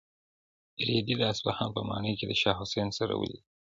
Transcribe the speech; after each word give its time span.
رېدي 0.87 1.15
د 1.17 1.21
اصفهان 1.33 1.69
په 1.75 1.81
ماڼۍ 1.89 2.13
کې 2.19 2.25
د 2.27 2.33
شاه 2.41 2.57
حسین 2.59 2.87
سره 2.99 3.13
ولیدل. 3.21 3.43